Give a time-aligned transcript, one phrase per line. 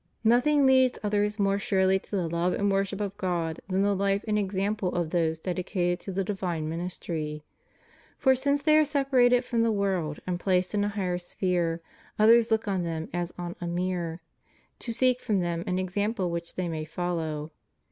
[0.23, 4.25] "Nothing leads others more sxirely to the love and worship of God than the life
[4.27, 7.43] and example of those dedicated to the divine ministry;
[8.17, 11.81] for, since they are separated from the world and placed in a higher sphere,
[12.17, 14.21] others look on them as on a mirror,
[14.79, 17.51] to seek from them an example which they may follow."